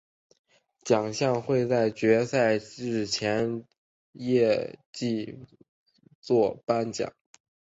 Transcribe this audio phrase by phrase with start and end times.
[0.83, 3.65] 奖项会在决赛日前的
[4.13, 5.45] 夜祭
[6.19, 7.13] 作颁奖。